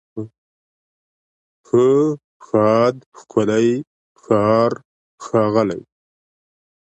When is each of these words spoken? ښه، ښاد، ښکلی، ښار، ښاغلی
ښه، 1.67 1.87
ښاد، 2.45 2.95
ښکلی، 3.19 3.69
ښار، 4.23 4.71
ښاغلی 5.25 5.81